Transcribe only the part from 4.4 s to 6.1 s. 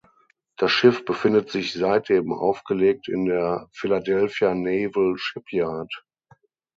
Naval Shipyard.